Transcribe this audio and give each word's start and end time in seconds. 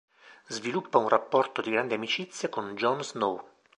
Sviluppa 0.49 0.97
un 0.97 1.07
rapporto 1.09 1.61
di 1.61 1.69
grande 1.69 1.93
amicizia 1.93 2.49
con 2.49 2.73
Jon 2.73 3.03
Snow. 3.03 3.47